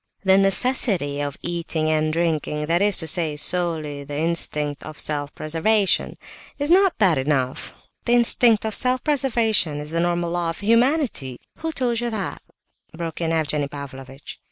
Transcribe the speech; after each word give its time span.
"The 0.23 0.35
necessity 0.39 1.21
of 1.21 1.37
eating 1.43 1.87
and 1.91 2.11
drinking, 2.11 2.65
that 2.65 2.81
is 2.81 2.97
to 2.97 3.07
say, 3.07 3.37
solely 3.37 4.03
the 4.03 4.17
instinct 4.17 4.83
of 4.83 4.99
self 4.99 5.31
preservation..." 5.35 6.17
"Is 6.57 6.71
not 6.71 6.97
that 6.97 7.19
enough? 7.19 7.75
The 8.05 8.13
instinct 8.13 8.65
of 8.65 8.73
self 8.73 9.03
preservation 9.03 9.79
is 9.79 9.91
the 9.91 9.99
normal 9.99 10.31
law 10.31 10.49
of 10.49 10.61
humanity..." 10.61 11.37
"Who 11.59 11.71
told 11.71 11.99
you 11.99 12.09
that?" 12.09 12.41
broke 12.91 13.21
in 13.21 13.31
Evgenie 13.31 13.67
Pavlovitch. 13.67 14.39